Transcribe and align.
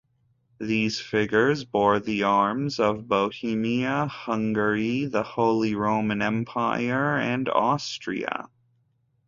These 0.59 0.99
figures 0.99 1.63
bore 1.63 1.99
the 1.99 2.23
arms 2.23 2.79
of 2.79 3.07
Bohemia, 3.07 4.07
Hungary, 4.07 5.05
the 5.05 5.21
Holy 5.21 5.75
Roman 5.75 6.23
Empire, 6.23 7.15
and 7.17 7.47
Austria. 7.47 8.47